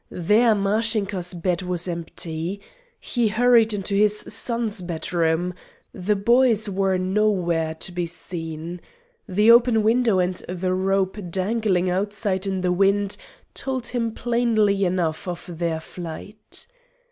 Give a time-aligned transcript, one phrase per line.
[0.09, 2.59] There Mashinka's bed was empty.
[2.99, 5.53] He hurried into his son's bedroom.
[5.93, 8.81] The boys were nowhere to be seen.
[9.29, 13.15] The open window and the rope dangling outside in the wind
[13.53, 16.65] told him plainly enough of their flight.